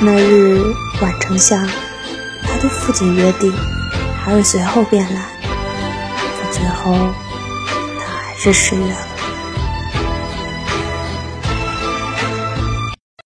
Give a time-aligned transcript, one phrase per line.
[0.00, 0.62] 那日
[1.00, 1.66] 晚丞相，
[2.42, 3.52] 他对父亲约定，
[4.22, 7.12] 还会随后便来，可最后
[7.98, 9.07] 他还是失约了。